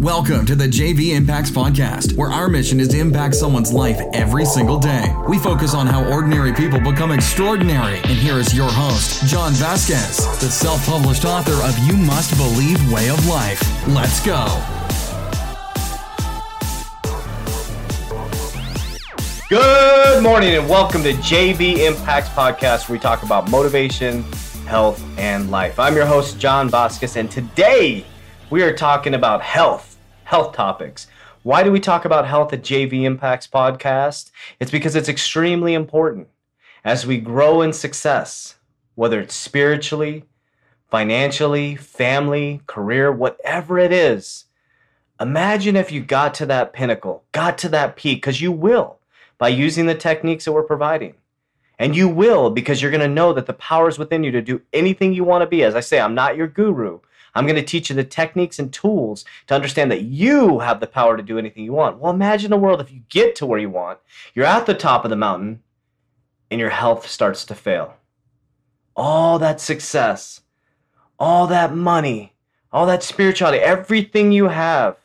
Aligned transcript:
Welcome 0.00 0.44
to 0.44 0.54
the 0.54 0.66
JV 0.66 1.14
Impacts 1.16 1.50
Podcast, 1.50 2.18
where 2.18 2.28
our 2.28 2.50
mission 2.50 2.80
is 2.80 2.88
to 2.88 2.98
impact 2.98 3.34
someone's 3.34 3.72
life 3.72 3.98
every 4.12 4.44
single 4.44 4.78
day. 4.78 5.10
We 5.26 5.38
focus 5.38 5.72
on 5.72 5.86
how 5.86 6.04
ordinary 6.12 6.52
people 6.52 6.78
become 6.78 7.12
extraordinary. 7.12 7.96
And 7.96 8.18
here 8.18 8.34
is 8.34 8.54
your 8.54 8.68
host, 8.70 9.24
John 9.24 9.52
Vasquez, 9.54 10.18
the 10.38 10.50
self 10.50 10.84
published 10.84 11.24
author 11.24 11.54
of 11.66 11.78
You 11.88 11.96
Must 11.96 12.36
Believe 12.36 12.92
Way 12.92 13.08
of 13.08 13.26
Life. 13.26 13.62
Let's 13.88 14.20
go. 14.20 14.44
Good 19.48 20.22
morning 20.22 20.56
and 20.56 20.68
welcome 20.68 21.02
to 21.04 21.14
JV 21.14 21.86
Impacts 21.86 22.28
Podcast, 22.28 22.90
where 22.90 22.98
we 22.98 23.00
talk 23.00 23.22
about 23.22 23.50
motivation, 23.50 24.24
health, 24.66 25.02
and 25.16 25.50
life. 25.50 25.78
I'm 25.78 25.96
your 25.96 26.04
host, 26.04 26.38
John 26.38 26.68
Vasquez, 26.68 27.16
and 27.16 27.30
today 27.30 28.04
we 28.48 28.62
are 28.62 28.72
talking 28.72 29.14
about 29.14 29.42
health, 29.42 29.98
health 30.22 30.54
topics. 30.54 31.08
Why 31.42 31.64
do 31.64 31.72
we 31.72 31.80
talk 31.80 32.04
about 32.04 32.28
health 32.28 32.52
at 32.52 32.62
JV 32.62 33.02
Impacts 33.02 33.48
Podcast? 33.48 34.30
It's 34.60 34.70
because 34.70 34.94
it's 34.94 35.08
extremely 35.08 35.74
important 35.74 36.28
as 36.84 37.06
we 37.06 37.18
grow 37.18 37.62
in 37.62 37.72
success, 37.72 38.56
whether 38.94 39.20
it's 39.20 39.34
spiritually, 39.34 40.24
financially, 40.88 41.74
family, 41.74 42.60
career, 42.68 43.10
whatever 43.10 43.78
it 43.78 43.90
is. 43.90 44.44
Imagine 45.20 45.74
if 45.74 45.90
you 45.90 46.00
got 46.00 46.32
to 46.34 46.46
that 46.46 46.72
pinnacle, 46.72 47.24
got 47.32 47.58
to 47.58 47.68
that 47.70 47.96
peak, 47.96 48.18
because 48.18 48.40
you 48.40 48.52
will 48.52 49.00
by 49.38 49.48
using 49.48 49.86
the 49.86 49.94
techniques 49.94 50.44
that 50.44 50.52
we're 50.52 50.62
providing. 50.62 51.14
And 51.80 51.96
you 51.96 52.08
will 52.08 52.50
because 52.50 52.80
you're 52.80 52.92
going 52.92 53.00
to 53.00 53.08
know 53.08 53.32
that 53.32 53.46
the 53.46 53.52
power 53.54 53.88
is 53.88 53.98
within 53.98 54.22
you 54.22 54.30
to 54.30 54.40
do 54.40 54.62
anything 54.72 55.12
you 55.12 55.24
want 55.24 55.42
to 55.42 55.46
be. 55.46 55.64
As 55.64 55.74
I 55.74 55.80
say, 55.80 55.98
I'm 55.98 56.14
not 56.14 56.36
your 56.36 56.46
guru, 56.46 57.00
I'm 57.36 57.44
going 57.44 57.56
to 57.56 57.62
teach 57.62 57.90
you 57.90 57.96
the 57.96 58.02
techniques 58.02 58.58
and 58.58 58.72
tools 58.72 59.24
to 59.46 59.54
understand 59.54 59.90
that 59.90 60.02
you 60.02 60.60
have 60.60 60.80
the 60.80 60.86
power 60.86 61.16
to 61.16 61.22
do 61.22 61.38
anything 61.38 61.64
you 61.64 61.72
want. 61.72 61.98
Well, 61.98 62.12
imagine 62.12 62.52
a 62.52 62.56
world 62.56 62.80
if 62.80 62.90
you 62.90 63.02
get 63.10 63.36
to 63.36 63.46
where 63.46 63.58
you 63.58 63.68
want, 63.68 63.98
you're 64.34 64.46
at 64.46 64.64
the 64.64 64.74
top 64.74 65.04
of 65.04 65.10
the 65.10 65.16
mountain, 65.16 65.62
and 66.50 66.58
your 66.58 66.70
health 66.70 67.06
starts 67.06 67.44
to 67.44 67.54
fail. 67.54 67.94
All 68.96 69.38
that 69.38 69.60
success, 69.60 70.40
all 71.18 71.46
that 71.48 71.74
money, 71.74 72.32
all 72.72 72.86
that 72.86 73.02
spirituality, 73.02 73.58
everything 73.58 74.32
you 74.32 74.48
have 74.48 74.96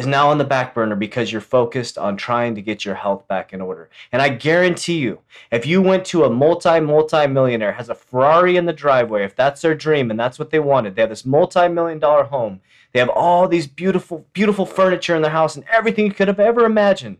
is 0.00 0.06
now 0.06 0.30
on 0.30 0.38
the 0.38 0.44
back 0.44 0.74
burner 0.74 0.96
because 0.96 1.30
you're 1.30 1.42
focused 1.42 1.98
on 1.98 2.16
trying 2.16 2.54
to 2.54 2.62
get 2.62 2.86
your 2.86 2.94
health 2.94 3.28
back 3.28 3.52
in 3.52 3.60
order. 3.60 3.90
And 4.12 4.22
I 4.22 4.30
guarantee 4.30 4.98
you, 4.98 5.20
if 5.52 5.66
you 5.66 5.82
went 5.82 6.06
to 6.06 6.24
a 6.24 6.30
multi 6.30 6.80
multi 6.80 7.26
millionaire 7.26 7.72
has 7.72 7.90
a 7.90 7.94
Ferrari 7.94 8.56
in 8.56 8.64
the 8.64 8.72
driveway, 8.72 9.24
if 9.24 9.36
that's 9.36 9.60
their 9.60 9.74
dream 9.74 10.10
and 10.10 10.18
that's 10.18 10.38
what 10.38 10.48
they 10.48 10.58
wanted, 10.58 10.96
they 10.96 11.02
have 11.02 11.10
this 11.10 11.26
multi 11.26 11.68
million 11.68 11.98
dollar 11.98 12.24
home. 12.24 12.62
They 12.92 12.98
have 12.98 13.10
all 13.10 13.46
these 13.46 13.66
beautiful 13.66 14.26
beautiful 14.32 14.64
furniture 14.64 15.14
in 15.14 15.20
their 15.20 15.32
house 15.32 15.54
and 15.54 15.66
everything 15.70 16.06
you 16.06 16.12
could 16.12 16.28
have 16.28 16.40
ever 16.40 16.64
imagined. 16.64 17.18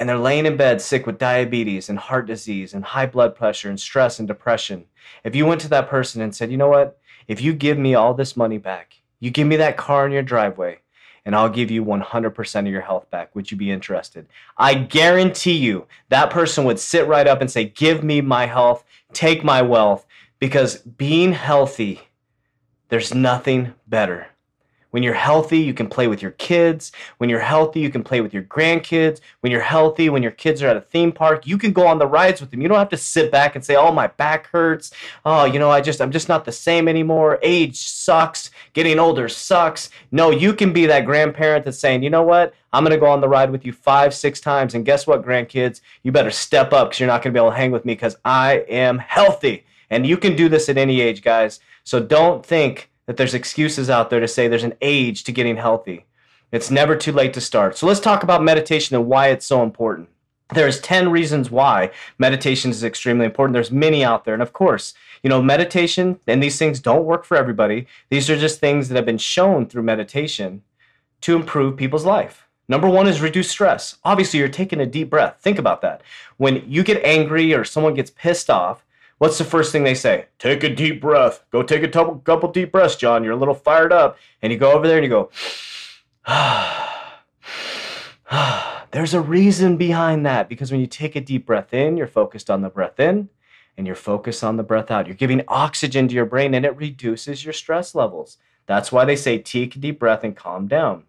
And 0.00 0.08
they're 0.08 0.16
laying 0.16 0.46
in 0.46 0.56
bed 0.56 0.80
sick 0.80 1.06
with 1.06 1.18
diabetes 1.18 1.90
and 1.90 1.98
heart 1.98 2.26
disease 2.26 2.72
and 2.72 2.84
high 2.84 3.06
blood 3.06 3.36
pressure 3.36 3.68
and 3.68 3.78
stress 3.78 4.18
and 4.18 4.26
depression. 4.26 4.86
If 5.24 5.36
you 5.36 5.44
went 5.44 5.60
to 5.60 5.68
that 5.68 5.90
person 5.90 6.22
and 6.22 6.34
said, 6.34 6.50
"You 6.50 6.56
know 6.56 6.70
what? 6.70 6.98
If 7.28 7.42
you 7.42 7.52
give 7.52 7.76
me 7.76 7.94
all 7.94 8.14
this 8.14 8.34
money 8.34 8.56
back, 8.56 8.94
you 9.20 9.30
give 9.30 9.46
me 9.46 9.56
that 9.56 9.76
car 9.76 10.06
in 10.06 10.12
your 10.12 10.22
driveway, 10.22 10.78
and 11.24 11.36
I'll 11.36 11.48
give 11.48 11.70
you 11.70 11.84
100% 11.84 12.60
of 12.60 12.66
your 12.66 12.80
health 12.80 13.10
back. 13.10 13.34
Would 13.34 13.50
you 13.50 13.56
be 13.56 13.70
interested? 13.70 14.26
I 14.56 14.74
guarantee 14.74 15.56
you 15.56 15.86
that 16.08 16.30
person 16.30 16.64
would 16.64 16.80
sit 16.80 17.06
right 17.06 17.26
up 17.26 17.40
and 17.40 17.50
say, 17.50 17.64
Give 17.64 18.02
me 18.02 18.20
my 18.20 18.46
health, 18.46 18.84
take 19.12 19.44
my 19.44 19.62
wealth, 19.62 20.06
because 20.38 20.78
being 20.78 21.32
healthy, 21.32 22.00
there's 22.88 23.14
nothing 23.14 23.74
better. 23.86 24.26
When 24.92 25.02
you're 25.02 25.14
healthy, 25.14 25.56
you 25.56 25.72
can 25.72 25.88
play 25.88 26.06
with 26.06 26.20
your 26.20 26.32
kids. 26.32 26.92
When 27.16 27.30
you're 27.30 27.40
healthy, 27.40 27.80
you 27.80 27.88
can 27.88 28.04
play 28.04 28.20
with 28.20 28.34
your 28.34 28.42
grandkids. 28.42 29.20
When 29.40 29.50
you're 29.50 29.62
healthy, 29.62 30.10
when 30.10 30.22
your 30.22 30.32
kids 30.32 30.62
are 30.62 30.68
at 30.68 30.76
a 30.76 30.82
theme 30.82 31.12
park, 31.12 31.46
you 31.46 31.56
can 31.56 31.72
go 31.72 31.86
on 31.86 31.98
the 31.98 32.06
rides 32.06 32.42
with 32.42 32.50
them. 32.50 32.60
You 32.60 32.68
don't 32.68 32.78
have 32.78 32.90
to 32.90 32.98
sit 32.98 33.32
back 33.32 33.56
and 33.56 33.64
say, 33.64 33.74
"Oh, 33.74 33.90
my 33.90 34.08
back 34.08 34.48
hurts. 34.48 34.92
Oh, 35.24 35.46
you 35.46 35.58
know, 35.58 35.70
I 35.70 35.80
just 35.80 36.02
I'm 36.02 36.10
just 36.10 36.28
not 36.28 36.44
the 36.44 36.52
same 36.52 36.88
anymore. 36.88 37.38
Age 37.42 37.76
sucks. 37.76 38.50
Getting 38.74 38.98
older 38.98 39.30
sucks." 39.30 39.88
No, 40.10 40.30
you 40.30 40.52
can 40.52 40.74
be 40.74 40.84
that 40.84 41.06
grandparent 41.06 41.64
that's 41.64 41.78
saying, 41.78 42.02
"You 42.02 42.10
know 42.10 42.22
what? 42.22 42.52
I'm 42.74 42.84
going 42.84 42.92
to 42.92 43.00
go 43.00 43.10
on 43.10 43.22
the 43.22 43.28
ride 43.28 43.50
with 43.50 43.64
you 43.64 43.72
5, 43.72 44.12
6 44.12 44.40
times 44.40 44.74
and 44.74 44.84
guess 44.84 45.06
what, 45.06 45.24
grandkids? 45.24 45.80
You 46.02 46.12
better 46.12 46.30
step 46.30 46.74
up 46.74 46.90
cuz 46.90 47.00
you're 47.00 47.06
not 47.06 47.22
going 47.22 47.32
to 47.32 47.38
be 47.38 47.42
able 47.42 47.52
to 47.52 47.56
hang 47.56 47.70
with 47.70 47.86
me 47.86 47.96
cuz 47.96 48.14
I 48.26 48.64
am 48.68 48.98
healthy." 48.98 49.64
And 49.88 50.06
you 50.06 50.18
can 50.18 50.36
do 50.36 50.50
this 50.50 50.68
at 50.68 50.76
any 50.76 51.00
age, 51.00 51.22
guys. 51.22 51.60
So 51.84 51.98
don't 51.98 52.44
think 52.44 52.90
that 53.12 53.18
there's 53.18 53.34
excuses 53.34 53.90
out 53.90 54.08
there 54.08 54.20
to 54.20 54.26
say 54.26 54.48
there's 54.48 54.64
an 54.64 54.72
age 54.80 55.24
to 55.24 55.32
getting 55.32 55.58
healthy. 55.58 56.06
It's 56.50 56.70
never 56.70 56.96
too 56.96 57.12
late 57.12 57.34
to 57.34 57.42
start. 57.42 57.76
So 57.76 57.86
let's 57.86 58.00
talk 58.00 58.22
about 58.22 58.42
meditation 58.42 58.96
and 58.96 59.04
why 59.04 59.28
it's 59.28 59.44
so 59.44 59.62
important. 59.62 60.08
There's 60.54 60.80
10 60.80 61.10
reasons 61.10 61.50
why 61.50 61.90
meditation 62.18 62.70
is 62.70 62.82
extremely 62.82 63.26
important. 63.26 63.52
There's 63.52 63.70
many 63.70 64.02
out 64.02 64.24
there. 64.24 64.32
And 64.32 64.42
of 64.42 64.54
course, 64.54 64.94
you 65.22 65.28
know, 65.28 65.42
meditation 65.42 66.20
and 66.26 66.42
these 66.42 66.58
things 66.58 66.80
don't 66.80 67.04
work 67.04 67.26
for 67.26 67.36
everybody. 67.36 67.86
These 68.08 68.30
are 68.30 68.36
just 68.38 68.60
things 68.60 68.88
that 68.88 68.96
have 68.96 69.04
been 69.04 69.18
shown 69.18 69.66
through 69.66 69.82
meditation 69.82 70.62
to 71.20 71.36
improve 71.36 71.76
people's 71.76 72.06
life. 72.06 72.48
Number 72.66 72.88
one 72.88 73.06
is 73.06 73.20
reduce 73.20 73.50
stress. 73.50 73.98
Obviously, 74.04 74.38
you're 74.38 74.48
taking 74.48 74.80
a 74.80 74.86
deep 74.86 75.10
breath. 75.10 75.36
Think 75.38 75.58
about 75.58 75.82
that. 75.82 76.00
When 76.38 76.64
you 76.66 76.82
get 76.82 77.04
angry 77.04 77.52
or 77.52 77.62
someone 77.62 77.92
gets 77.92 78.10
pissed 78.10 78.48
off, 78.48 78.86
What's 79.22 79.38
the 79.38 79.44
first 79.44 79.70
thing 79.70 79.84
they 79.84 79.94
say? 79.94 80.26
Take 80.40 80.64
a 80.64 80.74
deep 80.74 81.00
breath. 81.00 81.44
Go 81.52 81.62
take 81.62 81.84
a 81.84 81.88
couple, 81.88 82.16
couple 82.16 82.50
deep 82.50 82.72
breaths, 82.72 82.96
John. 82.96 83.22
You're 83.22 83.34
a 83.34 83.36
little 83.36 83.54
fired 83.54 83.92
up. 83.92 84.18
And 84.42 84.52
you 84.52 84.58
go 84.58 84.72
over 84.72 84.88
there 84.88 84.98
and 84.98 85.04
you 85.04 85.10
go, 85.10 85.30
There's 88.90 89.14
a 89.14 89.20
reason 89.20 89.76
behind 89.76 90.26
that 90.26 90.48
because 90.48 90.72
when 90.72 90.80
you 90.80 90.88
take 90.88 91.14
a 91.14 91.20
deep 91.20 91.46
breath 91.46 91.72
in, 91.72 91.96
you're 91.96 92.08
focused 92.08 92.50
on 92.50 92.62
the 92.62 92.68
breath 92.68 92.98
in 92.98 93.28
and 93.78 93.86
you're 93.86 93.94
focused 93.94 94.42
on 94.42 94.56
the 94.56 94.64
breath 94.64 94.90
out. 94.90 95.06
You're 95.06 95.14
giving 95.14 95.44
oxygen 95.46 96.08
to 96.08 96.14
your 96.16 96.26
brain 96.26 96.52
and 96.52 96.66
it 96.66 96.76
reduces 96.76 97.44
your 97.44 97.52
stress 97.52 97.94
levels. 97.94 98.38
That's 98.66 98.90
why 98.90 99.04
they 99.04 99.14
say 99.14 99.38
take 99.38 99.76
a 99.76 99.78
deep 99.78 100.00
breath 100.00 100.24
and 100.24 100.34
calm 100.34 100.66
down. 100.66 101.04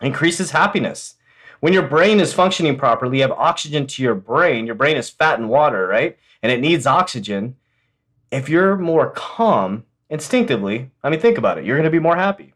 Increases 0.00 0.52
happiness. 0.52 1.15
When 1.60 1.72
your 1.72 1.86
brain 1.88 2.20
is 2.20 2.32
functioning 2.32 2.76
properly, 2.76 3.18
you 3.18 3.22
have 3.22 3.32
oxygen 3.32 3.86
to 3.86 4.02
your 4.02 4.14
brain. 4.14 4.66
Your 4.66 4.74
brain 4.74 4.96
is 4.96 5.10
fat 5.10 5.38
and 5.38 5.48
water, 5.48 5.86
right? 5.86 6.18
and 6.46 6.52
it 6.52 6.60
needs 6.60 6.86
oxygen, 6.86 7.56
if 8.30 8.48
you're 8.48 8.76
more 8.76 9.10
calm 9.10 9.84
instinctively, 10.08 10.90
I 11.02 11.10
mean, 11.10 11.18
think 11.18 11.38
about 11.38 11.58
it, 11.58 11.64
you're 11.64 11.76
going 11.76 11.84
to 11.84 11.90
be 11.90 11.98
more 11.98 12.14
happy. 12.14 12.54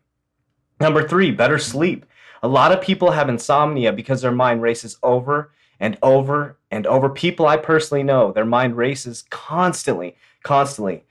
Number 0.78 1.06
three, 1.06 1.32
better 1.32 1.58
sleep. 1.58 2.06
A 2.42 2.46
lot 2.46 2.70
of 2.70 2.80
people 2.80 3.10
have 3.10 3.28
insomnia 3.28 3.92
because 3.92 4.22
their 4.22 4.30
mind 4.30 4.62
races 4.62 4.96
over 5.02 5.50
and 5.80 5.98
over 6.04 6.56
and 6.70 6.86
over. 6.86 7.08
People 7.08 7.46
I 7.46 7.56
personally 7.56 8.04
know, 8.04 8.30
their 8.30 8.44
mind 8.44 8.76
races 8.76 9.24
constantly, 9.28 10.16
constantly. 10.44 11.02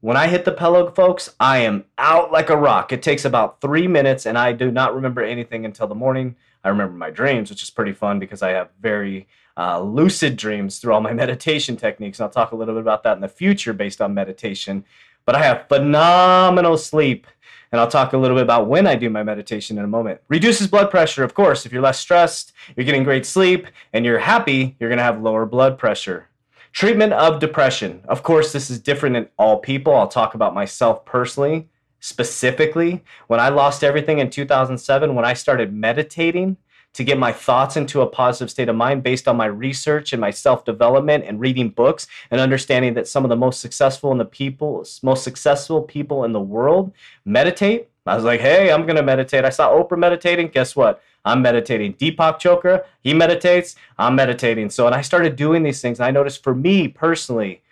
When 0.00 0.16
I 0.16 0.28
hit 0.28 0.44
the 0.44 0.52
pillow, 0.52 0.90
folks, 0.92 1.34
I 1.40 1.58
am 1.58 1.84
out 1.98 2.30
like 2.30 2.48
a 2.48 2.56
rock. 2.56 2.92
It 2.92 3.02
takes 3.02 3.24
about 3.24 3.60
three 3.60 3.88
minutes, 3.88 4.24
and 4.24 4.38
I 4.38 4.52
do 4.52 4.70
not 4.70 4.94
remember 4.94 5.22
anything 5.22 5.64
until 5.64 5.88
the 5.88 5.94
morning. 5.94 6.36
I 6.64 6.68
remember 6.68 6.94
my 6.94 7.10
dreams, 7.10 7.50
which 7.50 7.62
is 7.62 7.70
pretty 7.70 7.92
fun 7.92 8.18
because 8.18 8.42
I 8.42 8.50
have 8.50 8.70
very 8.80 9.28
uh, 9.56 9.80
lucid 9.80 10.36
dreams 10.36 10.78
through 10.78 10.92
all 10.92 11.00
my 11.00 11.12
meditation 11.24 11.76
techniques. 11.76 12.18
And 12.18 12.24
I'll 12.24 12.30
talk 12.30 12.52
a 12.52 12.56
little 12.56 12.74
bit 12.74 12.82
about 12.82 13.02
that 13.04 13.16
in 13.16 13.20
the 13.20 13.28
future 13.28 13.72
based 13.72 14.00
on 14.00 14.14
meditation. 14.14 14.84
But 15.24 15.34
I 15.36 15.42
have 15.42 15.68
phenomenal 15.68 16.76
sleep. 16.76 17.26
And 17.72 17.80
I'll 17.80 17.90
talk 17.90 18.12
a 18.12 18.18
little 18.18 18.36
bit 18.36 18.42
about 18.42 18.66
when 18.66 18.86
I 18.86 18.96
do 18.96 19.08
my 19.10 19.22
meditation 19.22 19.78
in 19.78 19.84
a 19.84 19.88
moment. 19.88 20.20
Reduces 20.28 20.66
blood 20.66 20.90
pressure, 20.90 21.22
of 21.22 21.34
course. 21.34 21.64
If 21.64 21.72
you're 21.72 21.82
less 21.82 22.00
stressed, 22.00 22.52
you're 22.74 22.86
getting 22.86 23.04
great 23.04 23.24
sleep, 23.24 23.68
and 23.92 24.04
you're 24.04 24.18
happy, 24.18 24.76
you're 24.80 24.90
going 24.90 24.98
to 24.98 25.04
have 25.04 25.22
lower 25.22 25.46
blood 25.46 25.78
pressure. 25.78 26.26
Treatment 26.72 27.12
of 27.12 27.38
depression. 27.38 28.00
Of 28.08 28.24
course, 28.24 28.52
this 28.52 28.70
is 28.70 28.80
different 28.80 29.16
in 29.16 29.28
all 29.38 29.58
people. 29.58 29.94
I'll 29.94 30.08
talk 30.08 30.34
about 30.34 30.52
myself 30.52 31.04
personally, 31.04 31.68
specifically. 32.00 33.04
When 33.28 33.40
I 33.40 33.50
lost 33.50 33.84
everything 33.84 34.18
in 34.18 34.30
2007, 34.30 35.14
when 35.14 35.24
I 35.24 35.34
started 35.34 35.72
meditating, 35.72 36.56
to 36.92 37.04
get 37.04 37.18
my 37.18 37.32
thoughts 37.32 37.76
into 37.76 38.00
a 38.00 38.06
positive 38.06 38.50
state 38.50 38.68
of 38.68 38.74
mind 38.74 39.02
based 39.02 39.28
on 39.28 39.36
my 39.36 39.46
research 39.46 40.12
and 40.12 40.20
my 40.20 40.30
self-development 40.30 41.24
and 41.24 41.38
reading 41.38 41.68
books 41.68 42.06
and 42.30 42.40
understanding 42.40 42.94
that 42.94 43.06
some 43.06 43.24
of 43.24 43.28
the 43.28 43.36
most 43.36 43.60
successful 43.60 44.10
in 44.12 44.18
the 44.18 44.24
people 44.24 44.84
most 45.02 45.22
successful 45.22 45.82
people 45.82 46.24
in 46.24 46.32
the 46.32 46.40
world 46.40 46.92
meditate 47.24 47.88
i 48.06 48.14
was 48.14 48.24
like 48.24 48.40
hey 48.40 48.72
i'm 48.72 48.82
going 48.82 48.96
to 48.96 49.02
meditate. 49.02 49.44
I 49.44 49.50
saw 49.50 49.70
oprah 49.70 49.98
meditating. 49.98 50.48
Guess 50.48 50.74
what? 50.74 51.02
I'm 51.24 51.42
meditating. 51.42 51.94
Deepak 51.94 52.40
chopra 52.40 52.84
he 53.02 53.12
meditates. 53.12 53.76
I'm 53.98 54.16
meditating. 54.16 54.70
So 54.70 54.86
and 54.86 54.94
i 54.94 55.00
started 55.00 55.36
doing 55.36 55.62
these 55.62 55.80
things 55.80 56.00
and 56.00 56.06
i 56.06 56.10
noticed 56.10 56.42
for 56.42 56.54
me 56.54 56.88
personally 56.88 57.62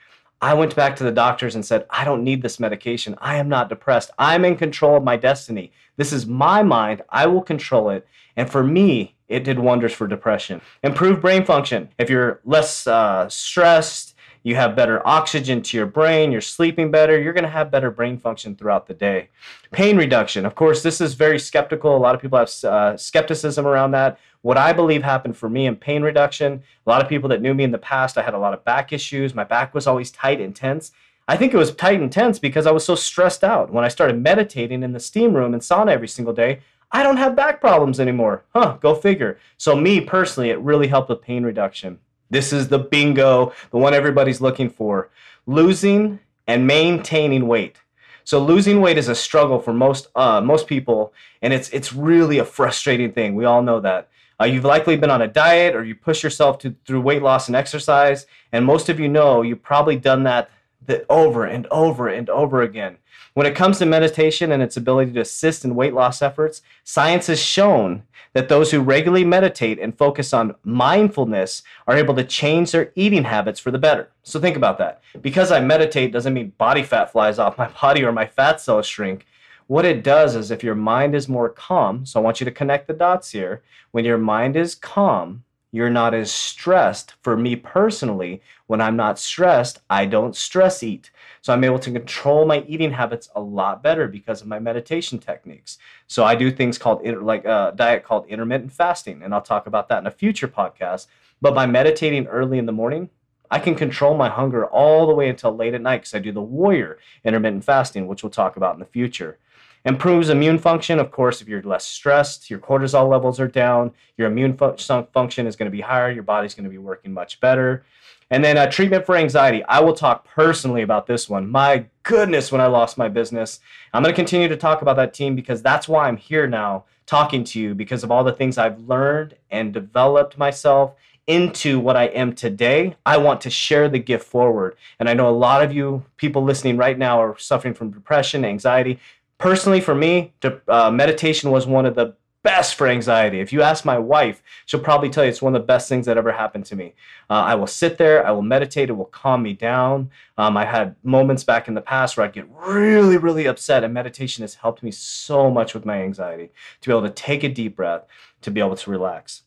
I 0.40 0.54
went 0.54 0.76
back 0.76 0.94
to 0.96 1.04
the 1.04 1.10
doctors 1.10 1.54
and 1.54 1.64
said, 1.64 1.86
I 1.90 2.04
don't 2.04 2.22
need 2.22 2.42
this 2.42 2.60
medication. 2.60 3.16
I 3.20 3.36
am 3.36 3.48
not 3.48 3.68
depressed. 3.68 4.10
I'm 4.18 4.44
in 4.44 4.56
control 4.56 4.96
of 4.96 5.02
my 5.02 5.16
destiny. 5.16 5.72
This 5.96 6.12
is 6.12 6.26
my 6.26 6.62
mind. 6.62 7.02
I 7.10 7.26
will 7.26 7.42
control 7.42 7.90
it. 7.90 8.06
And 8.36 8.48
for 8.48 8.62
me, 8.62 9.16
it 9.28 9.42
did 9.42 9.58
wonders 9.58 9.92
for 9.92 10.06
depression. 10.06 10.60
Improved 10.84 11.20
brain 11.20 11.44
function. 11.44 11.88
If 11.98 12.08
you're 12.08 12.40
less 12.44 12.86
uh, 12.86 13.28
stressed, 13.28 14.14
you 14.48 14.54
have 14.54 14.74
better 14.74 15.06
oxygen 15.06 15.60
to 15.60 15.76
your 15.76 15.84
brain, 15.84 16.32
you're 16.32 16.40
sleeping 16.40 16.90
better, 16.90 17.20
you're 17.20 17.34
going 17.34 17.44
to 17.44 17.50
have 17.50 17.70
better 17.70 17.90
brain 17.90 18.16
function 18.16 18.56
throughout 18.56 18.86
the 18.86 18.94
day. 18.94 19.28
Pain 19.72 19.98
reduction, 19.98 20.46
of 20.46 20.54
course, 20.54 20.82
this 20.82 21.02
is 21.02 21.12
very 21.12 21.38
skeptical. 21.38 21.94
A 21.94 21.98
lot 21.98 22.14
of 22.14 22.22
people 22.22 22.38
have 22.38 22.50
uh, 22.64 22.96
skepticism 22.96 23.66
around 23.66 23.90
that. 23.90 24.18
What 24.40 24.56
I 24.56 24.72
believe 24.72 25.02
happened 25.02 25.36
for 25.36 25.50
me 25.50 25.66
in 25.66 25.76
pain 25.76 26.02
reduction, 26.02 26.62
a 26.86 26.88
lot 26.88 27.02
of 27.02 27.10
people 27.10 27.28
that 27.28 27.42
knew 27.42 27.52
me 27.52 27.62
in 27.62 27.72
the 27.72 27.76
past, 27.76 28.16
I 28.16 28.22
had 28.22 28.32
a 28.32 28.38
lot 28.38 28.54
of 28.54 28.64
back 28.64 28.90
issues. 28.90 29.34
My 29.34 29.44
back 29.44 29.74
was 29.74 29.86
always 29.86 30.10
tight 30.10 30.40
and 30.40 30.56
tense. 30.56 30.92
I 31.28 31.36
think 31.36 31.52
it 31.52 31.58
was 31.58 31.74
tight 31.74 32.00
and 32.00 32.10
tense 32.10 32.38
because 32.38 32.66
I 32.66 32.70
was 32.70 32.86
so 32.86 32.94
stressed 32.94 33.44
out. 33.44 33.70
When 33.70 33.84
I 33.84 33.88
started 33.88 34.18
meditating 34.18 34.82
in 34.82 34.92
the 34.92 35.00
steam 35.00 35.34
room 35.34 35.52
and 35.52 35.62
sauna 35.62 35.90
every 35.90 36.08
single 36.08 36.32
day, 36.32 36.60
I 36.90 37.02
don't 37.02 37.18
have 37.18 37.36
back 37.36 37.60
problems 37.60 38.00
anymore. 38.00 38.44
Huh, 38.54 38.78
go 38.80 38.94
figure. 38.94 39.38
So, 39.58 39.76
me 39.76 40.00
personally, 40.00 40.48
it 40.48 40.58
really 40.60 40.86
helped 40.86 41.10
with 41.10 41.20
pain 41.20 41.44
reduction. 41.44 41.98
This 42.30 42.52
is 42.52 42.68
the 42.68 42.78
bingo, 42.78 43.52
the 43.70 43.78
one 43.78 43.94
everybody's 43.94 44.40
looking 44.40 44.70
for. 44.70 45.10
Losing 45.46 46.18
and 46.46 46.66
maintaining 46.66 47.46
weight. 47.46 47.76
So 48.24 48.38
losing 48.44 48.80
weight 48.82 48.98
is 48.98 49.08
a 49.08 49.14
struggle 49.14 49.58
for 49.58 49.72
most 49.72 50.08
uh, 50.14 50.40
most 50.42 50.66
people, 50.66 51.14
and 51.40 51.52
it's 51.52 51.70
it's 51.70 51.94
really 51.94 52.38
a 52.38 52.44
frustrating 52.44 53.12
thing. 53.12 53.34
We 53.34 53.46
all 53.46 53.62
know 53.62 53.80
that. 53.80 54.10
Uh, 54.40 54.44
you've 54.44 54.64
likely 54.64 54.96
been 54.96 55.10
on 55.10 55.22
a 55.22 55.26
diet 55.26 55.74
or 55.74 55.82
you 55.82 55.94
push 55.94 56.22
yourself 56.22 56.58
to, 56.60 56.76
through 56.84 57.00
weight 57.00 57.22
loss 57.22 57.48
and 57.48 57.56
exercise, 57.56 58.26
and 58.52 58.64
most 58.64 58.88
of 58.88 59.00
you 59.00 59.08
know 59.08 59.42
you've 59.42 59.62
probably 59.62 59.96
done 59.96 60.24
that, 60.24 60.50
that 60.86 61.04
over 61.08 61.44
and 61.44 61.66
over 61.70 62.08
and 62.08 62.28
over 62.30 62.62
again. 62.62 62.98
When 63.34 63.46
it 63.46 63.54
comes 63.54 63.78
to 63.78 63.86
meditation 63.86 64.52
and 64.52 64.62
its 64.62 64.76
ability 64.76 65.12
to 65.12 65.20
assist 65.20 65.64
in 65.64 65.74
weight 65.74 65.94
loss 65.94 66.22
efforts, 66.22 66.62
science 66.84 67.28
has 67.28 67.40
shown 67.40 68.02
that 68.32 68.48
those 68.48 68.70
who 68.70 68.80
regularly 68.80 69.24
meditate 69.24 69.78
and 69.78 69.96
focus 69.96 70.32
on 70.32 70.54
mindfulness 70.64 71.62
are 71.86 71.96
able 71.96 72.14
to 72.14 72.24
change 72.24 72.72
their 72.72 72.92
eating 72.94 73.24
habits 73.24 73.60
for 73.60 73.70
the 73.70 73.78
better. 73.78 74.10
So 74.22 74.40
think 74.40 74.56
about 74.56 74.78
that. 74.78 75.02
Because 75.20 75.52
I 75.52 75.60
meditate 75.60 76.12
doesn't 76.12 76.34
mean 76.34 76.52
body 76.58 76.82
fat 76.82 77.12
flies 77.12 77.38
off 77.38 77.58
my 77.58 77.68
body 77.80 78.04
or 78.04 78.12
my 78.12 78.26
fat 78.26 78.60
cells 78.60 78.86
shrink. 78.86 79.26
What 79.66 79.84
it 79.84 80.02
does 80.02 80.34
is 80.34 80.50
if 80.50 80.64
your 80.64 80.74
mind 80.74 81.14
is 81.14 81.28
more 81.28 81.50
calm, 81.50 82.06
so 82.06 82.18
I 82.18 82.22
want 82.22 82.40
you 82.40 82.44
to 82.46 82.50
connect 82.50 82.86
the 82.86 82.94
dots 82.94 83.30
here. 83.30 83.62
When 83.90 84.04
your 84.04 84.18
mind 84.18 84.56
is 84.56 84.74
calm, 84.74 85.44
you're 85.70 85.90
not 85.90 86.14
as 86.14 86.32
stressed. 86.32 87.14
For 87.22 87.36
me 87.36 87.56
personally, 87.56 88.40
when 88.66 88.80
I'm 88.80 88.96
not 88.96 89.18
stressed, 89.18 89.80
I 89.90 90.06
don't 90.06 90.34
stress 90.34 90.82
eat. 90.82 91.10
So 91.42 91.52
I'm 91.52 91.64
able 91.64 91.78
to 91.80 91.92
control 91.92 92.46
my 92.46 92.64
eating 92.66 92.92
habits 92.92 93.28
a 93.34 93.40
lot 93.40 93.82
better 93.82 94.08
because 94.08 94.40
of 94.40 94.48
my 94.48 94.58
meditation 94.58 95.18
techniques. 95.18 95.78
So 96.06 96.24
I 96.24 96.34
do 96.34 96.50
things 96.50 96.78
called 96.78 97.06
like 97.06 97.44
a 97.44 97.50
uh, 97.50 97.70
diet 97.72 98.04
called 98.04 98.26
intermittent 98.28 98.72
fasting, 98.72 99.22
and 99.22 99.34
I'll 99.34 99.42
talk 99.42 99.66
about 99.66 99.88
that 99.88 99.98
in 99.98 100.06
a 100.06 100.10
future 100.10 100.48
podcast. 100.48 101.06
But 101.40 101.54
by 101.54 101.66
meditating 101.66 102.26
early 102.26 102.58
in 102.58 102.66
the 102.66 102.72
morning, 102.72 103.10
I 103.50 103.58
can 103.58 103.74
control 103.74 104.14
my 104.14 104.28
hunger 104.28 104.66
all 104.66 105.06
the 105.06 105.14
way 105.14 105.28
until 105.28 105.54
late 105.54 105.74
at 105.74 105.80
night 105.80 105.98
because 105.98 106.14
I 106.14 106.18
do 106.18 106.32
the 106.32 106.42
warrior 106.42 106.98
intermittent 107.24 107.64
fasting, 107.64 108.06
which 108.06 108.22
we'll 108.22 108.30
talk 108.30 108.56
about 108.56 108.74
in 108.74 108.80
the 108.80 108.86
future. 108.86 109.38
Improves 109.84 110.28
immune 110.28 110.58
function. 110.58 110.98
Of 110.98 111.10
course, 111.10 111.40
if 111.40 111.48
you're 111.48 111.62
less 111.62 111.84
stressed, 111.84 112.50
your 112.50 112.58
cortisol 112.58 113.08
levels 113.08 113.40
are 113.40 113.48
down, 113.48 113.92
your 114.16 114.28
immune 114.28 114.56
fu- 114.56 114.76
function 115.12 115.46
is 115.46 115.56
going 115.56 115.70
to 115.70 115.76
be 115.76 115.80
higher, 115.80 116.10
your 116.10 116.22
body's 116.22 116.54
going 116.54 116.64
to 116.64 116.70
be 116.70 116.78
working 116.78 117.12
much 117.12 117.40
better. 117.40 117.84
And 118.30 118.44
then 118.44 118.58
uh, 118.58 118.66
treatment 118.66 119.06
for 119.06 119.16
anxiety. 119.16 119.64
I 119.64 119.80
will 119.80 119.94
talk 119.94 120.26
personally 120.26 120.82
about 120.82 121.06
this 121.06 121.30
one. 121.30 121.48
My 121.48 121.86
goodness, 122.02 122.52
when 122.52 122.60
I 122.60 122.66
lost 122.66 122.98
my 122.98 123.08
business. 123.08 123.60
I'm 123.94 124.02
going 124.02 124.12
to 124.12 124.16
continue 124.16 124.48
to 124.48 124.56
talk 124.56 124.82
about 124.82 124.96
that 124.96 125.14
team 125.14 125.34
because 125.34 125.62
that's 125.62 125.88
why 125.88 126.08
I'm 126.08 126.18
here 126.18 126.46
now 126.46 126.84
talking 127.06 127.42
to 127.42 127.58
you 127.58 127.74
because 127.74 128.04
of 128.04 128.10
all 128.10 128.22
the 128.22 128.32
things 128.32 128.58
I've 128.58 128.80
learned 128.80 129.34
and 129.50 129.72
developed 129.72 130.36
myself 130.36 130.94
into 131.26 131.78
what 131.78 131.96
I 131.96 132.04
am 132.04 132.34
today. 132.34 132.96
I 133.04 133.18
want 133.18 133.42
to 133.42 133.50
share 133.50 133.88
the 133.88 133.98
gift 133.98 134.26
forward. 134.26 134.76
And 134.98 135.08
I 135.08 135.14
know 135.14 135.28
a 135.28 135.30
lot 135.30 135.62
of 135.62 135.72
you 135.72 136.04
people 136.16 136.42
listening 136.42 136.76
right 136.76 136.98
now 136.98 137.22
are 137.22 137.38
suffering 137.38 137.74
from 137.74 137.90
depression, 137.90 138.44
anxiety. 138.44 138.98
Personally, 139.38 139.80
for 139.80 139.94
me, 139.94 140.34
uh, 140.66 140.90
meditation 140.90 141.50
was 141.50 141.66
one 141.66 141.86
of 141.86 141.94
the 141.94 142.14
best 142.42 142.76
for 142.76 142.86
anxiety. 142.86 143.40
If 143.40 143.52
you 143.52 143.62
ask 143.62 143.84
my 143.84 143.98
wife, 143.98 144.42
she'll 144.66 144.80
probably 144.80 145.10
tell 145.10 145.24
you 145.24 145.30
it's 145.30 145.42
one 145.42 145.54
of 145.54 145.62
the 145.62 145.66
best 145.66 145.88
things 145.88 146.06
that 146.06 146.16
ever 146.16 146.32
happened 146.32 146.64
to 146.66 146.76
me. 146.76 146.94
Uh, 147.28 147.34
I 147.34 147.54
will 147.54 147.66
sit 147.66 147.98
there, 147.98 148.26
I 148.26 148.30
will 148.30 148.42
meditate, 148.42 148.90
it 148.90 148.94
will 148.94 149.06
calm 149.06 149.42
me 149.42 149.52
down. 149.52 150.10
Um, 150.36 150.56
I 150.56 150.64
had 150.64 150.96
moments 151.02 151.44
back 151.44 151.68
in 151.68 151.74
the 151.74 151.80
past 151.80 152.16
where 152.16 152.26
I'd 152.26 152.32
get 152.32 152.48
really, 152.50 153.16
really 153.16 153.46
upset, 153.46 153.84
and 153.84 153.92
meditation 153.92 154.42
has 154.42 154.54
helped 154.54 154.82
me 154.82 154.90
so 154.90 155.50
much 155.50 155.74
with 155.74 155.84
my 155.84 156.02
anxiety 156.02 156.50
to 156.80 156.88
be 156.88 156.96
able 156.96 157.06
to 157.06 157.14
take 157.14 157.44
a 157.44 157.48
deep 157.48 157.76
breath, 157.76 158.04
to 158.42 158.50
be 158.50 158.60
able 158.60 158.76
to 158.76 158.90
relax. 158.90 159.42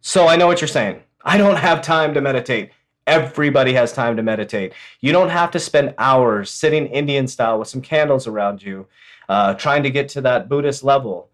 So 0.00 0.26
I 0.26 0.36
know 0.36 0.46
what 0.46 0.60
you're 0.60 0.68
saying. 0.68 1.02
I 1.22 1.36
don't 1.36 1.56
have 1.56 1.82
time 1.82 2.14
to 2.14 2.20
meditate. 2.20 2.70
Everybody 3.06 3.74
has 3.74 3.92
time 3.92 4.16
to 4.16 4.22
meditate. 4.22 4.72
You 5.00 5.12
don't 5.12 5.28
have 5.28 5.50
to 5.50 5.58
spend 5.58 5.94
hours 5.98 6.50
sitting 6.50 6.86
Indian 6.86 7.28
style 7.28 7.58
with 7.58 7.68
some 7.68 7.82
candles 7.82 8.26
around 8.26 8.62
you, 8.62 8.86
uh, 9.28 9.54
trying 9.54 9.82
to 9.82 9.90
get 9.90 10.08
to 10.10 10.22
that 10.22 10.48
Buddhist 10.48 10.82
level. 10.82 11.28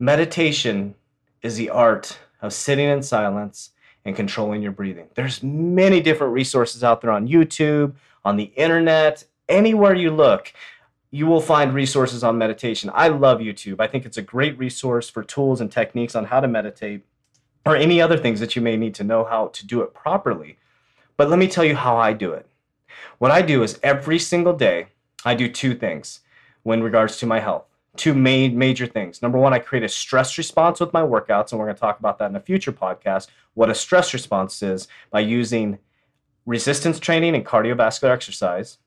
Meditation 0.00 0.94
is 1.42 1.56
the 1.56 1.70
art 1.70 2.18
of 2.42 2.52
sitting 2.52 2.88
in 2.88 3.02
silence 3.02 3.70
and 4.04 4.16
controlling 4.16 4.60
your 4.60 4.72
breathing. 4.72 5.08
There's 5.14 5.42
many 5.42 6.00
different 6.00 6.32
resources 6.32 6.82
out 6.82 7.00
there 7.00 7.12
on 7.12 7.28
YouTube, 7.28 7.94
on 8.24 8.36
the 8.36 8.52
internet, 8.56 9.24
anywhere 9.48 9.94
you 9.94 10.10
look. 10.10 10.52
You 11.10 11.26
will 11.26 11.40
find 11.40 11.72
resources 11.72 12.24
on 12.24 12.38
meditation. 12.38 12.90
I 12.92 13.08
love 13.08 13.38
YouTube. 13.38 13.76
I 13.78 13.86
think 13.86 14.04
it's 14.04 14.16
a 14.16 14.22
great 14.22 14.58
resource 14.58 15.08
for 15.08 15.22
tools 15.22 15.60
and 15.60 15.70
techniques 15.70 16.16
on 16.16 16.24
how 16.24 16.40
to 16.40 16.48
meditate 16.48 17.02
or 17.64 17.76
any 17.76 18.00
other 18.00 18.18
things 18.18 18.40
that 18.40 18.56
you 18.56 18.62
may 18.62 18.76
need 18.76 18.94
to 18.96 19.04
know 19.04 19.24
how 19.24 19.46
to 19.48 19.66
do 19.66 19.80
it 19.82 19.94
properly. 19.94 20.58
But 21.16 21.30
let 21.30 21.38
me 21.38 21.46
tell 21.46 21.64
you 21.64 21.76
how 21.76 21.96
I 21.96 22.12
do 22.12 22.32
it. 22.32 22.46
What 23.18 23.30
I 23.30 23.42
do 23.42 23.62
is 23.62 23.78
every 23.82 24.18
single 24.18 24.52
day, 24.52 24.88
I 25.24 25.34
do 25.34 25.48
two 25.48 25.74
things 25.74 26.20
when 26.62 26.82
regards 26.82 27.16
to 27.18 27.26
my 27.26 27.40
health. 27.40 27.66
Two 27.96 28.14
main 28.14 28.58
major 28.58 28.86
things. 28.86 29.22
Number 29.22 29.38
one, 29.38 29.52
I 29.52 29.60
create 29.60 29.84
a 29.84 29.88
stress 29.88 30.36
response 30.36 30.80
with 30.80 30.92
my 30.92 31.02
workouts, 31.02 31.52
and 31.52 31.60
we're 31.60 31.66
going 31.66 31.76
to 31.76 31.80
talk 31.80 32.00
about 32.00 32.18
that 32.18 32.30
in 32.30 32.36
a 32.36 32.40
future 32.40 32.72
podcast. 32.72 33.28
What 33.54 33.70
a 33.70 33.74
stress 33.74 34.12
response 34.12 34.60
is 34.62 34.88
by 35.10 35.20
using 35.20 35.78
resistance 36.44 36.98
training 36.98 37.36
and 37.36 37.46
cardiovascular 37.46 38.10
exercise. 38.10 38.78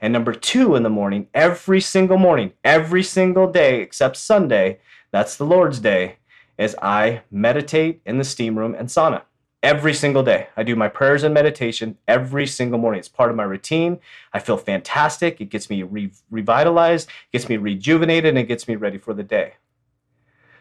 And 0.00 0.12
number 0.12 0.32
two, 0.32 0.76
in 0.76 0.84
the 0.84 0.88
morning, 0.88 1.26
every 1.34 1.80
single 1.80 2.18
morning, 2.18 2.52
every 2.62 3.02
single 3.02 3.50
day 3.50 3.80
except 3.80 4.16
Sunday, 4.16 4.78
that's 5.10 5.36
the 5.36 5.44
Lord's 5.44 5.80
Day, 5.80 6.16
is 6.56 6.76
I 6.80 7.22
meditate 7.32 8.00
in 8.06 8.18
the 8.18 8.24
steam 8.24 8.56
room 8.56 8.74
and 8.74 8.88
sauna 8.88 9.22
every 9.62 9.94
single 9.94 10.22
day. 10.22 10.48
I 10.56 10.62
do 10.62 10.74
my 10.74 10.88
prayers 10.88 11.22
and 11.22 11.32
meditation 11.32 11.96
every 12.08 12.46
single 12.46 12.78
morning. 12.78 12.98
It's 12.98 13.08
part 13.08 13.30
of 13.30 13.36
my 13.36 13.44
routine. 13.44 14.00
I 14.32 14.40
feel 14.40 14.56
fantastic. 14.56 15.40
It 15.40 15.50
gets 15.50 15.70
me 15.70 15.82
re- 15.82 16.10
revitalized, 16.30 17.08
gets 17.32 17.48
me 17.48 17.56
rejuvenated, 17.56 18.30
and 18.30 18.38
it 18.38 18.48
gets 18.48 18.66
me 18.66 18.76
ready 18.76 18.98
for 18.98 19.14
the 19.14 19.22
day. 19.22 19.54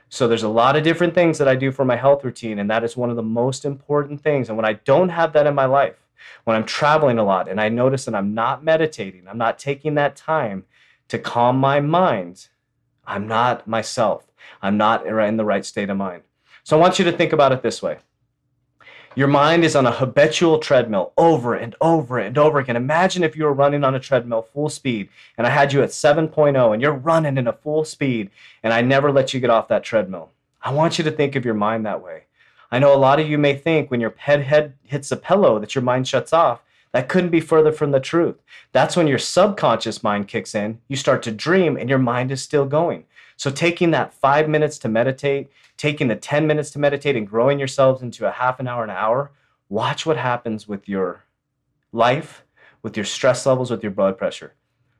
So 0.09 0.27
there's 0.27 0.43
a 0.43 0.49
lot 0.49 0.75
of 0.75 0.83
different 0.83 1.15
things 1.15 1.37
that 1.37 1.47
I 1.47 1.55
do 1.55 1.71
for 1.71 1.85
my 1.85 1.95
health 1.95 2.23
routine, 2.23 2.59
and 2.59 2.69
that 2.69 2.83
is 2.83 2.97
one 2.97 3.09
of 3.09 3.15
the 3.15 3.23
most 3.23 3.65
important 3.65 4.21
things. 4.21 4.49
And 4.49 4.57
when 4.57 4.65
I 4.65 4.73
don't 4.73 5.09
have 5.09 5.33
that 5.33 5.47
in 5.47 5.55
my 5.55 5.65
life, 5.65 5.95
when 6.43 6.55
I'm 6.55 6.65
traveling 6.65 7.17
a 7.17 7.23
lot 7.23 7.47
and 7.47 7.59
I 7.59 7.69
notice 7.69 8.05
that 8.05 8.13
I'm 8.13 8.33
not 8.33 8.63
meditating, 8.63 9.27
I'm 9.27 9.37
not 9.37 9.57
taking 9.57 9.95
that 9.95 10.15
time 10.15 10.65
to 11.07 11.17
calm 11.17 11.57
my 11.57 11.79
mind, 11.79 12.49
I'm 13.05 13.27
not 13.27 13.67
myself. 13.67 14.27
I'm 14.61 14.77
not 14.77 15.05
in 15.05 15.37
the 15.37 15.45
right 15.45 15.65
state 15.65 15.89
of 15.89 15.97
mind. 15.97 16.23
So 16.63 16.77
I 16.77 16.79
want 16.79 16.99
you 16.99 17.05
to 17.05 17.11
think 17.11 17.33
about 17.33 17.51
it 17.51 17.63
this 17.63 17.81
way 17.81 17.97
your 19.15 19.27
mind 19.27 19.65
is 19.65 19.75
on 19.75 19.85
a 19.85 19.91
habitual 19.91 20.59
treadmill 20.59 21.11
over 21.17 21.53
and 21.53 21.75
over 21.81 22.17
and 22.17 22.37
over 22.37 22.59
again. 22.59 22.77
Imagine 22.77 23.23
if 23.23 23.35
you 23.35 23.43
were 23.43 23.53
running 23.53 23.83
on 23.83 23.95
a 23.95 23.99
treadmill 23.99 24.41
full 24.41 24.69
speed 24.69 25.09
and 25.37 25.45
I 25.45 25.49
had 25.49 25.73
you 25.73 25.83
at 25.83 25.89
7.0 25.89 26.73
and 26.73 26.81
you're 26.81 26.93
running 26.93 27.37
in 27.37 27.47
a 27.47 27.53
full 27.53 27.83
speed 27.83 28.29
and 28.63 28.73
I 28.73 28.81
never 28.81 29.11
let 29.11 29.33
you 29.33 29.41
get 29.41 29.49
off 29.49 29.67
that 29.67 29.83
treadmill. 29.83 30.29
I 30.61 30.71
want 30.71 30.97
you 30.97 31.03
to 31.03 31.11
think 31.11 31.35
of 31.35 31.43
your 31.43 31.53
mind 31.53 31.85
that 31.85 32.01
way. 32.01 32.23
I 32.71 32.79
know 32.79 32.95
a 32.95 32.97
lot 32.97 33.19
of 33.19 33.27
you 33.27 33.37
may 33.37 33.55
think 33.55 33.91
when 33.91 33.99
your 33.99 34.13
head, 34.15 34.43
head 34.43 34.75
hits 34.83 35.11
a 35.11 35.17
pillow 35.17 35.59
that 35.59 35.75
your 35.75 35.83
mind 35.83 36.07
shuts 36.07 36.31
off. 36.31 36.61
That 36.93 37.09
couldn't 37.09 37.29
be 37.29 37.41
further 37.41 37.71
from 37.71 37.91
the 37.91 37.99
truth. 37.99 38.35
That's 38.71 38.95
when 38.95 39.07
your 39.07 39.17
subconscious 39.17 40.03
mind 40.03 40.27
kicks 40.27 40.55
in. 40.55 40.79
You 40.87 40.95
start 40.95 41.23
to 41.23 41.31
dream 41.31 41.75
and 41.75 41.89
your 41.89 41.99
mind 41.99 42.31
is 42.31 42.41
still 42.41 42.65
going. 42.65 43.05
So, 43.41 43.49
taking 43.49 43.89
that 43.89 44.13
five 44.13 44.47
minutes 44.47 44.77
to 44.77 44.87
meditate, 44.87 45.49
taking 45.75 46.09
the 46.09 46.15
10 46.15 46.45
minutes 46.45 46.69
to 46.73 46.79
meditate, 46.79 47.15
and 47.15 47.27
growing 47.27 47.57
yourselves 47.57 48.03
into 48.03 48.27
a 48.27 48.31
half 48.31 48.59
an 48.59 48.67
hour, 48.67 48.83
an 48.83 48.91
hour, 48.91 49.31
watch 49.67 50.05
what 50.05 50.15
happens 50.15 50.67
with 50.67 50.87
your 50.87 51.23
life, 51.91 52.43
with 52.83 52.95
your 52.95 53.03
stress 53.03 53.47
levels, 53.47 53.71
with 53.71 53.81
your 53.81 53.91
blood 53.91 54.15
pressure. 54.15 54.53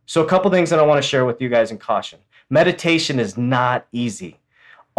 So, 0.08 0.24
a 0.24 0.28
couple 0.28 0.50
things 0.50 0.72
that 0.72 0.80
I 0.80 0.82
want 0.82 1.00
to 1.00 1.08
share 1.08 1.24
with 1.24 1.40
you 1.40 1.50
guys 1.50 1.70
in 1.70 1.78
caution. 1.78 2.18
Meditation 2.50 3.20
is 3.20 3.38
not 3.38 3.86
easy. 3.92 4.40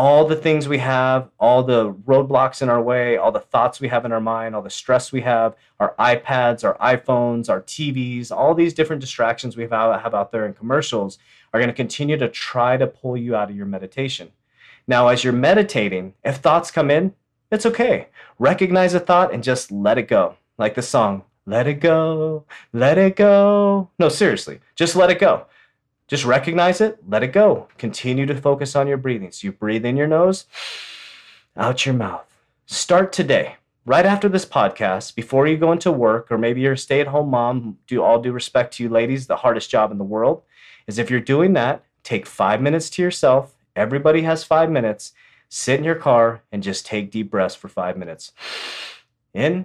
All 0.05 0.25
the 0.25 0.35
things 0.35 0.67
we 0.67 0.79
have, 0.79 1.31
all 1.39 1.63
the 1.63 1.93
roadblocks 1.93 2.61
in 2.61 2.69
our 2.69 2.83
way, 2.83 3.17
all 3.17 3.31
the 3.31 3.39
thoughts 3.39 3.81
we 3.81 3.87
have 3.87 4.05
in 4.05 4.11
our 4.11 4.21
mind, 4.21 4.57
all 4.57 4.61
the 4.61 4.69
stress 4.69 5.13
we 5.13 5.21
have, 5.21 5.55
our 5.79 5.95
iPads, 5.97 6.65
our 6.65 6.77
iPhones, 6.79 7.49
our 7.49 7.63
TVs, 7.63 8.33
all 8.33 8.53
these 8.53 8.75
different 8.75 8.99
distractions 8.99 9.57
we 9.57 9.63
have 9.63 9.73
out 10.13 10.33
there 10.33 10.45
in 10.45 10.55
commercials 10.55 11.19
are 11.55 11.61
going 11.61 11.71
to 11.71 11.73
continue 11.73 12.17
to 12.17 12.29
try 12.29 12.77
to 12.77 12.85
pull 12.85 13.17
you 13.17 13.37
out 13.37 13.49
of 13.49 13.55
your 13.55 13.65
meditation. 13.65 14.33
Now, 14.89 15.07
as 15.07 15.23
you're 15.23 15.33
meditating, 15.33 16.15
if 16.25 16.39
thoughts 16.39 16.73
come 16.73 16.91
in, 16.91 17.15
it's 17.53 17.65
okay. 17.65 18.09
Recognize 18.41 18.95
a 18.95 18.99
thought 18.99 19.33
and 19.33 19.45
just 19.45 19.71
let 19.71 19.99
it 19.99 20.09
go. 20.09 20.35
Like 20.59 20.75
the 20.75 20.83
song, 20.83 21.23
let 21.47 21.69
it 21.69 21.79
go, 21.79 22.45
let 22.73 22.99
it 22.99 23.15
go. 23.15 23.89
No, 24.01 24.09
seriously, 24.09 24.59
just 24.75 24.97
let 24.97 25.11
it 25.11 25.21
go. 25.21 25.47
Just 26.13 26.27
recognize 26.27 26.83
it, 26.83 26.99
let 27.09 27.23
it 27.23 27.33
go. 27.33 27.69
Continue 27.79 28.27
to 28.27 28.37
focus 28.37 28.77
on 28.77 28.87
your 28.87 28.99
breathing. 28.99 29.33
So 29.33 29.47
you 29.47 29.53
breathe 29.53 29.87
in 29.87 29.97
your 29.97 30.07
nose, 30.07 30.45
out 31.57 31.87
your 31.87 31.95
mouth. 31.95 32.27
Start 32.67 33.15
today, 33.15 33.57
right 33.87 34.05
after 34.05 34.29
this 34.29 34.45
podcast, 34.45 35.15
before 35.15 35.47
you 35.47 35.57
go 35.57 35.73
into 35.73 35.91
work, 35.91 36.31
or 36.31 36.37
maybe 36.37 36.61
you're 36.61 36.75
a 36.75 36.77
stay 36.77 37.01
at 37.01 37.07
home 37.07 37.31
mom. 37.31 37.79
Do 37.87 38.03
all 38.03 38.21
due 38.21 38.33
respect 38.33 38.75
to 38.75 38.83
you, 38.83 38.91
ladies, 38.91 39.27
the 39.27 39.37
hardest 39.37 39.71
job 39.71 39.91
in 39.91 39.97
the 39.97 40.05
world 40.05 40.43
is 40.87 40.99
if 40.99 41.09
you're 41.09 41.19
doing 41.19 41.55
that, 41.55 41.83
take 42.03 42.27
five 42.27 42.61
minutes 42.61 42.91
to 42.91 43.01
yourself. 43.01 43.55
Everybody 43.75 44.21
has 44.21 44.45
five 44.45 44.71
minutes. 44.71 45.15
Sit 45.49 45.79
in 45.79 45.85
your 45.85 45.95
car 45.95 46.43
and 46.53 46.63
just 46.63 46.85
take 46.85 47.11
deep 47.11 47.31
breaths 47.31 47.55
for 47.55 47.69
five 47.69 47.97
minutes. 47.97 48.33
In 49.33 49.65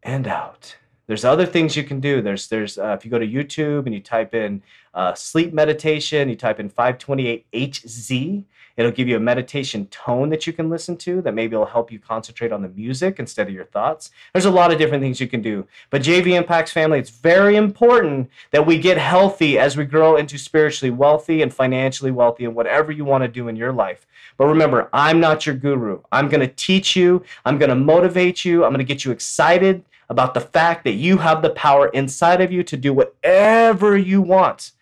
and 0.00 0.28
out. 0.28 0.76
There's 1.10 1.24
other 1.24 1.44
things 1.44 1.74
you 1.74 1.82
can 1.82 1.98
do. 1.98 2.22
There's 2.22 2.46
there's 2.46 2.78
uh, 2.78 2.96
if 2.96 3.04
you 3.04 3.10
go 3.10 3.18
to 3.18 3.26
YouTube 3.26 3.86
and 3.86 3.92
you 3.92 3.98
type 3.98 4.32
in 4.32 4.62
uh, 4.94 5.12
sleep 5.12 5.52
meditation, 5.52 6.28
you 6.28 6.36
type 6.36 6.60
in 6.60 6.68
528 6.68 7.50
HZ, 7.52 8.44
it'll 8.76 8.92
give 8.92 9.08
you 9.08 9.16
a 9.16 9.20
meditation 9.20 9.86
tone 9.86 10.28
that 10.28 10.46
you 10.46 10.52
can 10.52 10.70
listen 10.70 10.96
to 10.98 11.20
that 11.22 11.34
maybe 11.34 11.56
will 11.56 11.66
help 11.66 11.90
you 11.90 11.98
concentrate 11.98 12.52
on 12.52 12.62
the 12.62 12.68
music 12.68 13.18
instead 13.18 13.48
of 13.48 13.52
your 13.52 13.64
thoughts. 13.64 14.12
There's 14.32 14.44
a 14.44 14.52
lot 14.52 14.70
of 14.70 14.78
different 14.78 15.02
things 15.02 15.20
you 15.20 15.26
can 15.26 15.42
do. 15.42 15.66
But 15.90 16.02
JV 16.02 16.36
Impacts 16.36 16.70
family, 16.70 17.00
it's 17.00 17.10
very 17.10 17.56
important 17.56 18.30
that 18.52 18.64
we 18.64 18.78
get 18.78 18.96
healthy 18.96 19.58
as 19.58 19.76
we 19.76 19.86
grow 19.86 20.14
into 20.14 20.38
spiritually 20.38 20.92
wealthy 20.92 21.42
and 21.42 21.52
financially 21.52 22.12
wealthy 22.12 22.44
and 22.44 22.54
whatever 22.54 22.92
you 22.92 23.04
want 23.04 23.22
to 23.22 23.28
do 23.28 23.48
in 23.48 23.56
your 23.56 23.72
life. 23.72 24.06
But 24.36 24.46
remember, 24.46 24.88
I'm 24.92 25.18
not 25.18 25.44
your 25.44 25.56
guru. 25.56 26.02
I'm 26.12 26.28
going 26.28 26.48
to 26.48 26.54
teach 26.54 26.94
you, 26.94 27.24
I'm 27.44 27.58
going 27.58 27.70
to 27.70 27.74
motivate 27.74 28.44
you, 28.44 28.64
I'm 28.64 28.70
going 28.70 28.78
to 28.78 28.84
get 28.84 29.04
you 29.04 29.10
excited 29.10 29.84
about 30.10 30.34
the 30.34 30.40
fact 30.40 30.82
that 30.84 30.94
you 30.94 31.18
have 31.18 31.40
the 31.40 31.50
power 31.50 31.86
inside 31.88 32.40
of 32.40 32.50
you 32.50 32.64
to 32.64 32.76
do 32.76 32.92
whatever 32.92 33.96
you 33.96 34.20
want. 34.20 34.72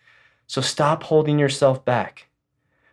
So 0.47 0.59
stop 0.59 1.03
holding 1.03 1.37
yourself 1.37 1.85
back. 1.85 2.25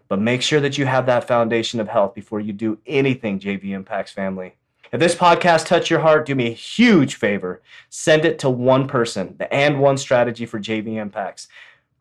But 0.07 0.21
make 0.21 0.43
sure 0.43 0.61
that 0.61 0.77
you 0.77 0.85
have 0.85 1.07
that 1.07 1.27
foundation 1.27 1.81
of 1.81 1.89
health 1.89 2.15
before 2.15 2.39
you 2.39 2.53
do 2.53 2.79
anything, 2.87 3.41
JV 3.41 3.71
Impacts 3.71 4.13
family. 4.13 4.55
If 4.93 5.01
this 5.01 5.15
podcast 5.15 5.67
touched 5.67 5.91
your 5.91 6.01
heart, 6.01 6.27
do 6.27 6.35
me 6.35 6.49
a 6.49 6.55
huge 6.55 7.15
favor. 7.15 7.63
Send 7.89 8.27
it 8.27 8.39
to 8.41 8.51
one 8.51 8.87
person, 8.87 9.35
the 9.39 9.53
and 9.53 9.81
one 9.81 9.97
strategy 9.97 10.45
for 10.45 10.61
JV 10.61 10.97
Impacts. 10.97 11.49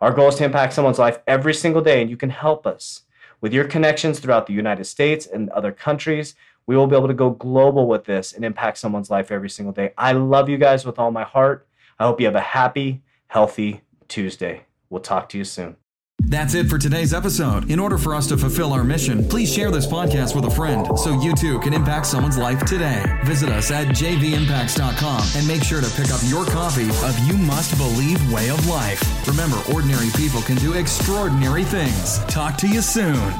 Our 0.01 0.11
goal 0.11 0.27
is 0.27 0.35
to 0.35 0.43
impact 0.43 0.73
someone's 0.73 0.99
life 0.99 1.19
every 1.25 1.53
single 1.53 1.81
day, 1.81 2.01
and 2.01 2.09
you 2.09 2.17
can 2.17 2.29
help 2.29 2.67
us. 2.67 3.03
With 3.39 3.53
your 3.53 3.65
connections 3.65 4.19
throughout 4.19 4.47
the 4.47 4.53
United 4.53 4.85
States 4.85 5.25
and 5.25 5.49
other 5.51 5.71
countries, 5.71 6.35
we 6.67 6.75
will 6.75 6.87
be 6.87 6.95
able 6.95 7.07
to 7.07 7.13
go 7.13 7.29
global 7.29 7.87
with 7.87 8.05
this 8.05 8.33
and 8.33 8.43
impact 8.43 8.77
someone's 8.77 9.09
life 9.09 9.31
every 9.31 9.49
single 9.49 9.73
day. 9.73 9.93
I 9.97 10.13
love 10.13 10.49
you 10.49 10.57
guys 10.57 10.85
with 10.85 10.99
all 10.99 11.11
my 11.11 11.23
heart. 11.23 11.67
I 11.99 12.05
hope 12.05 12.19
you 12.19 12.25
have 12.25 12.35
a 12.35 12.41
happy, 12.41 13.01
healthy 13.27 13.81
Tuesday. 14.07 14.63
We'll 14.89 15.01
talk 15.01 15.29
to 15.29 15.37
you 15.37 15.43
soon. 15.43 15.77
That's 16.19 16.55
it 16.55 16.67
for 16.67 16.77
today's 16.77 17.13
episode. 17.13 17.69
In 17.69 17.77
order 17.77 17.97
for 17.97 18.15
us 18.15 18.27
to 18.27 18.37
fulfill 18.37 18.73
our 18.73 18.83
mission, 18.83 19.27
please 19.27 19.53
share 19.53 19.69
this 19.69 19.85
podcast 19.85 20.33
with 20.35 20.45
a 20.45 20.49
friend 20.49 20.97
so 20.97 21.19
you 21.21 21.35
too 21.35 21.59
can 21.59 21.73
impact 21.73 22.07
someone's 22.07 22.37
life 22.37 22.65
today. 22.65 23.03
Visit 23.25 23.49
us 23.49 23.69
at 23.69 23.87
jvimpacts.com 23.87 25.23
and 25.35 25.47
make 25.47 25.63
sure 25.63 25.81
to 25.81 25.89
pick 26.01 26.11
up 26.11 26.21
your 26.25 26.45
copy 26.45 26.89
of 26.89 27.19
You 27.27 27.37
Must 27.37 27.77
Believe 27.77 28.31
Way 28.31 28.49
of 28.49 28.65
Life. 28.67 29.27
Remember, 29.27 29.61
ordinary 29.71 30.09
people 30.15 30.41
can 30.41 30.55
do 30.55 30.73
extraordinary 30.73 31.63
things. 31.63 32.19
Talk 32.25 32.57
to 32.57 32.67
you 32.67 32.81
soon. 32.81 33.33